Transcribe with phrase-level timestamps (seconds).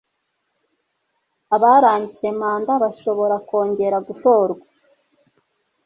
[1.55, 4.65] abarangije manda bashobora kongera gutorwa